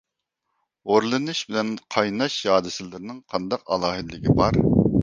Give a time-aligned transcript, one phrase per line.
[0.91, 4.65] ھورلىنىش بىلىن قايناش ھادىسىلىرىنىڭ قانداق ئالاھىدىلىكى بار؟